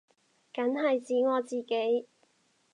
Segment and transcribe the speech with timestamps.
[0.51, 2.07] 梗係指我自己